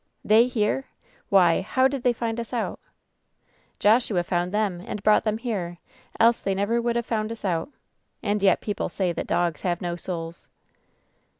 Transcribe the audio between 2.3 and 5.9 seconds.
us out?" "Joshua found them and brought them here,